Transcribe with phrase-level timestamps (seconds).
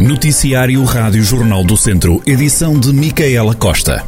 [0.00, 4.00] Noticiário Rádio Jornal do Centro, edição de Micaela Costa.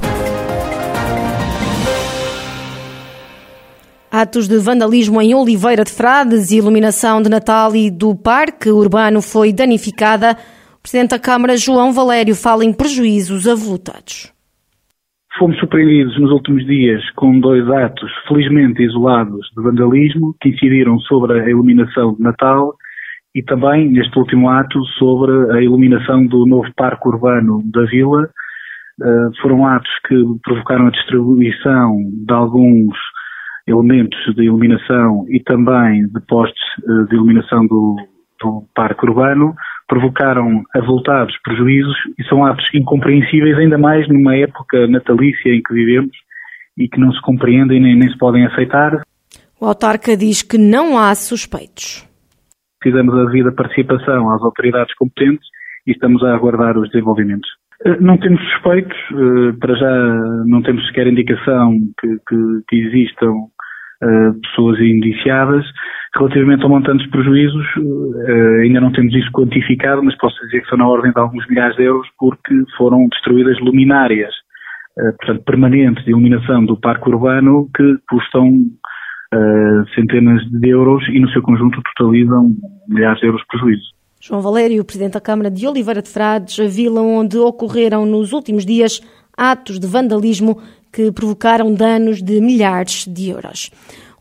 [4.10, 9.20] Atos de vandalismo em Oliveira de Frades e iluminação de Natal e do Parque Urbano
[9.20, 10.34] foi danificada.
[10.78, 14.32] O Presidente da Câmara, João Valério, fala em prejuízos avultados.
[15.38, 21.38] Fomos surpreendidos nos últimos dias com dois atos felizmente isolados de vandalismo que incidiram sobre
[21.38, 22.74] a iluminação de Natal
[23.34, 28.28] e também neste último ato sobre a iluminação do novo parque urbano da vila.
[29.00, 30.14] Uh, foram atos que
[30.44, 32.94] provocaram a distribuição de alguns
[33.66, 37.96] elementos de iluminação e também de postes uh, de iluminação do,
[38.40, 39.54] do parque urbano,
[39.88, 46.14] provocaram avultados prejuízos e são atos incompreensíveis, ainda mais numa época natalícia em que vivemos
[46.76, 49.02] e que não se compreendem nem, nem se podem aceitar.
[49.58, 52.11] O autarca diz que não há suspeitos
[52.82, 55.46] fizemos a devida participação às autoridades competentes
[55.86, 57.48] e estamos a aguardar os desenvolvimentos.
[57.84, 60.14] Eh, não temos suspeitos, eh, para já
[60.46, 62.36] não temos sequer indicação que, que,
[62.68, 63.32] que existam
[64.02, 65.64] eh, pessoas indiciadas.
[66.14, 67.66] Relativamente ao montante dos prejuízos,
[68.60, 71.74] ainda não temos isso quantificado, mas posso dizer que são na ordem de alguns milhares
[71.74, 74.30] de euros porque foram destruídas luminárias,
[74.94, 78.52] portanto, permanentes de iluminação do parque urbano que custam
[79.32, 82.54] uh, centenas de euros e no seu conjunto totalizam
[82.88, 83.92] milhares de euros de prejuízo.
[84.20, 88.64] João Valério, Presidente da Câmara de Oliveira de Frades, a vila onde ocorreram nos últimos
[88.64, 89.00] dias
[89.36, 90.60] atos de vandalismo
[90.92, 93.70] que provocaram danos de milhares de euros.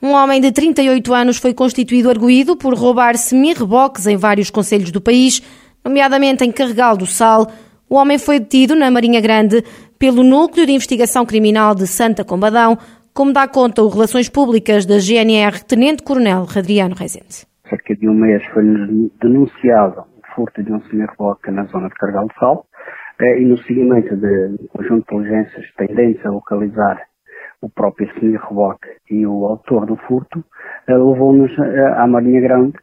[0.01, 4.99] Um homem de 38 anos foi constituído arguído por roubar semi-reboques em vários conselhos do
[4.99, 5.43] país,
[5.85, 7.51] nomeadamente em Carregal do Sal.
[7.87, 9.63] O homem foi detido na Marinha Grande
[9.99, 12.75] pelo Núcleo de Investigação Criminal de Santa Combadão
[13.13, 17.45] como dá conta o Relações Públicas da GNR, Tenente Coronel Radriano Rezende.
[17.69, 18.63] Cerca de um mês foi
[19.21, 22.65] denunciado o furto de um semi-reboque na zona de Cargal de Sal
[23.19, 27.01] eh, e no seguimento de conjunto de inteligências tendentes a localizar
[27.61, 30.43] o próprio semi-reboque e o autor do furto,
[30.87, 32.77] eh, levou-nos eh, à Marinha Grande,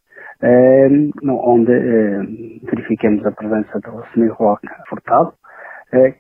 [1.25, 1.73] onde
[2.63, 5.33] verificamos a presença do semi-reboque furtado,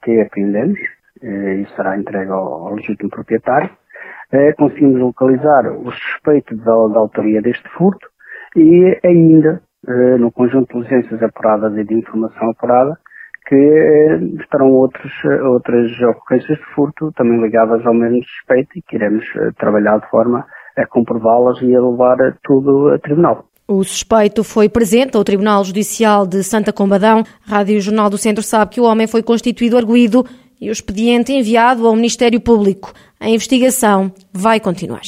[0.03, 0.81] que apreendemos
[1.23, 3.71] e será entregue ao legítimo proprietário
[4.33, 8.07] eh, conseguimos localizar o suspeito da, da, autoria deste furto
[8.57, 12.99] e ainda, eh, no conjunto de licenças apuradas e de informação apurada,
[13.47, 15.13] que eh, estarão outros,
[15.45, 19.25] outras ocorrências de furto também ligadas ao mesmo suspeito e que iremos
[19.57, 20.45] trabalhar de forma
[20.77, 23.49] a comprová-las e a levar tudo a tribunal.
[23.67, 27.23] O suspeito foi presente ao Tribunal Judicial de Santa Combadão.
[27.47, 30.25] Rádio Jornal do Centro sabe que o homem foi constituído arguído
[30.61, 32.93] e o expediente enviado ao Ministério Público.
[33.19, 35.03] A investigação vai continuar.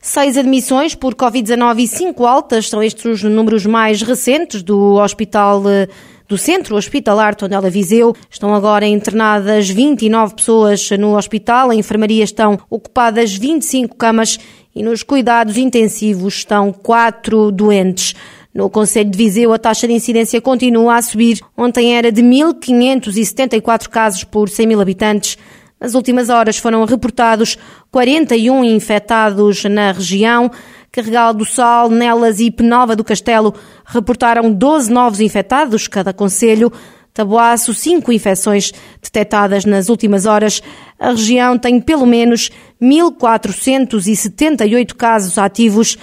[0.00, 5.62] Seis admissões por Covid-19 e cinco altas são estes os números mais recentes do Hospital
[5.68, 5.86] eh,
[6.28, 8.16] do Centro Hospitalar Tondela Viseu.
[8.28, 11.72] Estão agora internadas 29 pessoas no hospital.
[11.72, 14.40] Em enfermaria estão ocupadas 25 camas
[14.74, 18.14] e nos cuidados intensivos estão quatro doentes.
[18.54, 21.40] No Conselho de Viseu, a taxa de incidência continua a subir.
[21.56, 25.38] Ontem era de 1.574 casos por 100 mil habitantes.
[25.80, 27.56] Nas últimas horas foram reportados
[27.90, 30.50] 41 infectados na região.
[30.92, 33.54] Carregal do Sal, Nelas e Penova do Castelo
[33.86, 36.70] reportaram 12 novos infectados cada conselho.
[37.14, 38.70] Taboaço, cinco infecções
[39.02, 40.62] detectadas nas últimas horas.
[40.98, 45.96] A região tem pelo menos 1.478 casos ativos.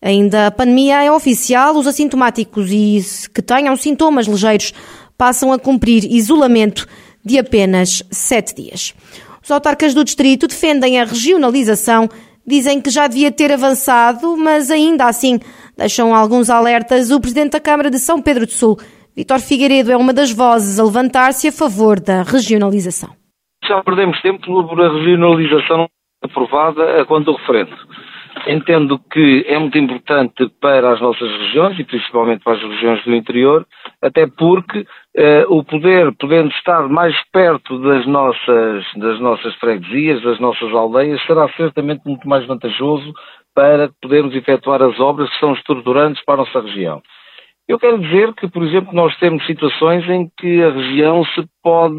[0.00, 3.00] Ainda a pandemia é oficial, os assintomáticos e
[3.34, 4.72] que tenham sintomas ligeiros
[5.16, 6.86] passam a cumprir isolamento
[7.24, 8.94] de apenas sete dias.
[9.42, 12.08] Os autarcas do distrito defendem a regionalização,
[12.46, 15.40] dizem que já devia ter avançado, mas ainda assim
[15.76, 17.10] deixam alguns alertas.
[17.10, 18.78] O presidente da Câmara de São Pedro do Sul,
[19.16, 23.10] Vítor Figueiredo, é uma das vozes a levantar-se a favor da regionalização.
[23.64, 25.88] Já perdemos tempo por a regionalização
[26.22, 27.74] aprovada a quanto ao referendo.
[28.46, 33.14] Entendo que é muito importante para as nossas regiões e principalmente para as regiões do
[33.14, 33.66] interior,
[34.02, 34.86] até porque
[35.16, 41.20] eh, o poder, podendo estar mais perto das nossas, das nossas freguesias, das nossas aldeias,
[41.26, 43.12] será certamente muito mais vantajoso
[43.54, 47.02] para podermos efetuar as obras que são estruturantes para a nossa região.
[47.68, 51.94] Eu quero dizer que, por exemplo, nós temos situações em que a região se pode,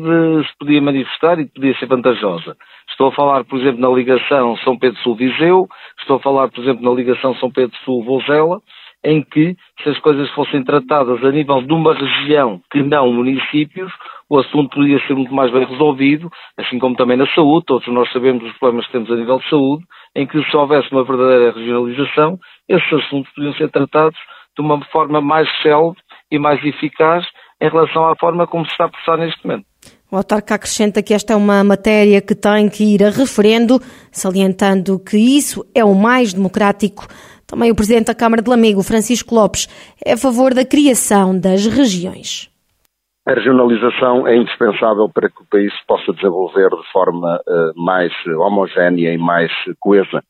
[0.47, 2.57] se podia manifestar e podia ser vantajosa.
[2.89, 5.67] Estou a falar, por exemplo, na ligação São Pedro Sul-Viseu,
[5.99, 8.59] estou a falar, por exemplo, na ligação São Pedro Sul-Vozela,
[9.03, 13.93] em que, se as coisas fossem tratadas a nível de uma região que não municípios,
[14.27, 18.11] o assunto poderia ser muito mais bem resolvido, assim como também na saúde, todos nós
[18.11, 19.83] sabemos os problemas que temos a nível de saúde,
[20.15, 24.17] em que se houvesse uma verdadeira regionalização, esses assuntos podiam ser tratados
[24.59, 25.95] de uma forma mais célere
[26.29, 27.25] e mais eficaz
[27.61, 29.65] em relação à forma como se está a processar neste momento.
[30.11, 33.79] O autarca acrescenta que esta é uma matéria que tem que ir a referendo,
[34.11, 37.07] salientando que isso é o mais democrático.
[37.47, 39.67] Também o Presidente da Câmara de Lamego, Francisco Lopes,
[40.05, 42.49] é a favor da criação das regiões.
[43.27, 48.11] A regionalização é indispensável para que o país se possa desenvolver de forma uh, mais
[48.25, 50.23] homogénea e mais coesa.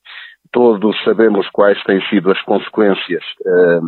[0.51, 3.81] Todos sabemos quais têm sido as consequências uh,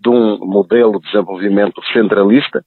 [0.00, 2.64] de um modelo de desenvolvimento centralista,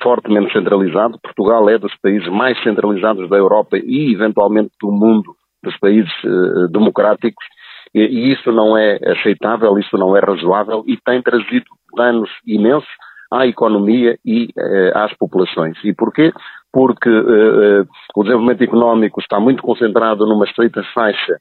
[0.00, 1.18] fortemente centralizado.
[1.20, 6.68] Portugal é dos países mais centralizados da Europa e, eventualmente, do mundo, dos países uh,
[6.70, 7.44] democráticos.
[7.92, 12.88] E, e isso não é aceitável, isso não é razoável e tem trazido danos imensos
[13.32, 15.76] à economia e uh, às populações.
[15.84, 16.32] E porquê?
[16.72, 21.40] Porque uh, o desenvolvimento económico está muito concentrado numa estreita faixa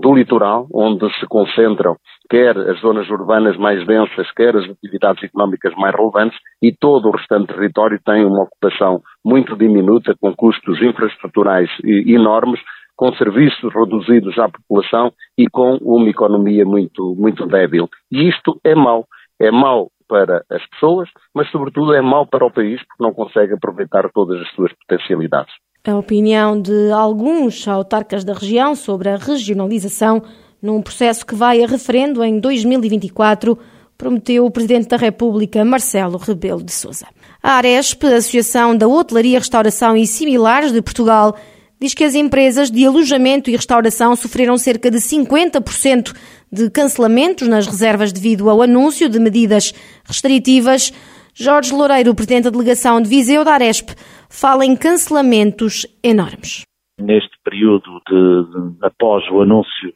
[0.00, 1.96] do litoral, onde se concentram
[2.28, 7.12] quer as zonas urbanas mais densas, quer as atividades económicas mais relevantes, e todo o
[7.12, 12.60] restante território tem uma ocupação muito diminuta, com custos infraestruturais enormes,
[12.96, 17.88] com serviços reduzidos à população e com uma economia muito, muito débil.
[18.10, 19.06] E isto é mau.
[19.38, 23.52] É mau para as pessoas, mas sobretudo é mau para o país porque não consegue
[23.52, 25.52] aproveitar todas as suas potencialidades.
[25.86, 30.20] A opinião de alguns autarcas da região sobre a regionalização
[30.60, 33.56] num processo que vai a referendo em 2024,
[33.96, 37.06] prometeu o Presidente da República, Marcelo Rebelo de Sousa.
[37.40, 41.36] A Aresp, Associação da Hotelaria, Restauração e Similares de Portugal,
[41.80, 46.14] diz que as empresas de alojamento e restauração sofreram cerca de 50%
[46.50, 49.72] de cancelamentos nas reservas devido ao anúncio de medidas
[50.04, 50.92] restritivas.
[51.38, 53.90] Jorge Loureiro, presidente da delegação de Viseu da Aresp,
[54.30, 56.64] fala em cancelamentos enormes.
[56.98, 59.92] Neste período de, de após o anúncio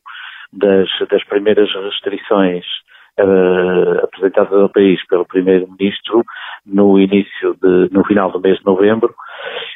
[0.53, 2.63] das, das primeiras restrições
[3.19, 6.23] uh, apresentadas ao país pelo primeiro-ministro
[6.67, 9.15] no início de, no final do mês de novembro,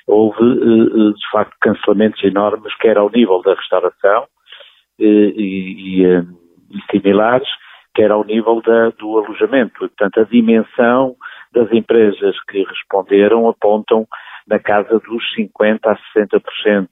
[0.06, 6.90] houve uh, de facto cancelamentos enormes, quer ao nível da restauração uh, e, e, e,
[6.90, 7.48] similares,
[7.94, 9.78] quer ao nível da, do alojamento.
[9.78, 11.16] Portanto, a dimensão
[11.54, 14.06] das empresas que responderam apontam
[14.46, 16.88] na casa dos 50% a 60%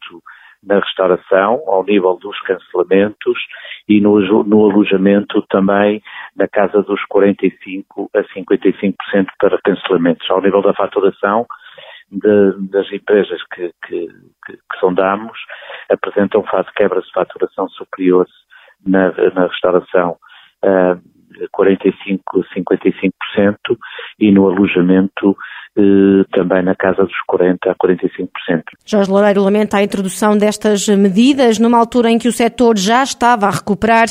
[0.64, 3.36] na restauração, ao nível dos cancelamentos,
[3.88, 6.00] e no, no alojamento também
[6.36, 10.30] na casa dos 45% a 55% para cancelamentos.
[10.30, 11.46] Ao nível da faturação,
[12.12, 14.06] de, das empresas que, que,
[14.46, 15.36] que, que sondamos,
[15.90, 16.44] apresentam
[16.76, 18.32] quebras de faturação superiores
[18.86, 20.16] na, na restauração
[20.62, 20.96] a
[21.56, 22.20] 45%,
[22.56, 23.56] 55%
[24.18, 25.36] e no alojamento
[25.76, 28.28] eh, também na casa dos 40% a 45%.
[28.84, 33.46] Jorge Loureiro lamenta a introdução destas medidas numa altura em que o setor já estava
[33.46, 34.08] a recuperar.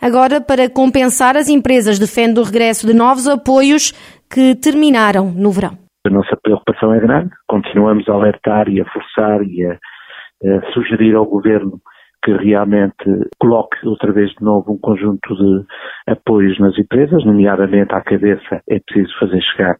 [0.00, 3.92] Agora, para compensar, as empresas defendem o regresso de novos apoios
[4.32, 5.76] que terminaram no verão.
[6.06, 11.14] A nossa preocupação é grande, continuamos a alertar e a forçar e a, a sugerir
[11.14, 11.78] ao Governo
[12.22, 13.04] que realmente
[13.38, 15.64] coloque outra vez de novo um conjunto de
[16.06, 19.76] apoios nas empresas, nomeadamente à cabeça é preciso fazer chegar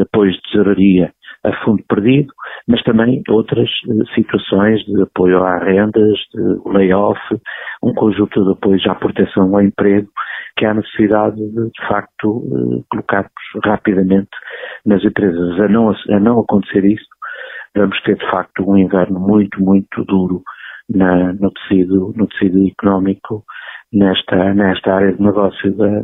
[0.00, 1.12] apoios de tesouraria
[1.44, 2.32] a fundo perdido,
[2.66, 7.20] mas também outras eh, situações de apoio a rendas, de layoff,
[7.82, 10.08] um conjunto de apoios à proteção ao emprego,
[10.56, 13.30] que há necessidade de, de facto, eh, colocarmos
[13.64, 14.30] rapidamente
[14.84, 15.60] nas empresas.
[15.60, 17.06] A não, a não acontecer isso,
[17.76, 20.42] vamos ter, de facto, um inverno muito, muito duro
[20.88, 23.44] na, no, tecido, no tecido económico
[23.92, 26.02] nesta, nesta área de negócio da,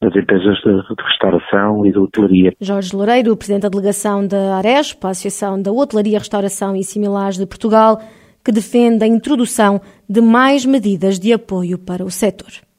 [0.00, 2.52] das empresas de, de, restauração e de hotelaria.
[2.60, 7.46] Jorge Loureiro, Presidente da Delegação da Aresp, a Associação da Hotelaria, Restauração e Similares de
[7.46, 8.00] Portugal,
[8.44, 12.69] que defende a introdução de mais medidas de apoio para o setor.